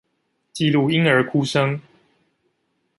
[0.51, 1.79] 記錄嬰兒哭聲